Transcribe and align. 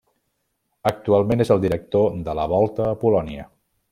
Actualment 0.91 1.43
és 1.45 1.51
el 1.57 1.61
director 1.67 2.09
de 2.29 2.37
la 2.41 2.47
Volta 2.55 2.91
a 2.95 2.97
Polònia. 3.05 3.49